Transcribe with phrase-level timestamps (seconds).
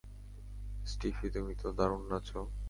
[0.85, 2.39] স্টিফি, তুমি তো দারুণ নাচো।